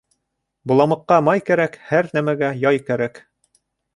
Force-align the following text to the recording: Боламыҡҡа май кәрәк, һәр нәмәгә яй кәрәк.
Боламыҡҡа 0.71 1.19
май 1.27 1.43
кәрәк, 1.51 1.77
һәр 1.91 2.11
нәмәгә 2.19 2.51
яй 2.65 2.83
кәрәк. 2.89 3.21